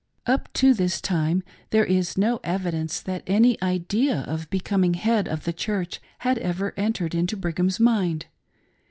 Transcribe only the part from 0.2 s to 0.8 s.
Up to